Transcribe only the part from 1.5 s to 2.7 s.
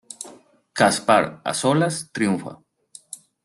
a solas, triunfa.